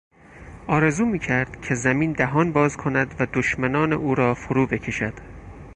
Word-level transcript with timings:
آرزو 0.67 1.05
میکرد 1.05 1.61
که 1.61 1.75
زمین 1.75 2.11
دهان 2.11 2.51
باز 2.51 2.77
کند 2.77 3.15
و 3.19 3.27
دشمنان 3.33 3.93
او 3.93 4.15
را 4.15 4.33
فروبکشد. 4.33 5.13